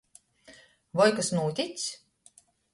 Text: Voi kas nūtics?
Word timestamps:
Voi 1.01 1.07
kas 1.21 1.31
nūtics? 1.37 1.87